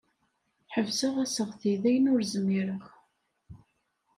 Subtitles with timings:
[0.73, 2.83] Ḥebseɣ aseɣti dayen ur zmireɣ.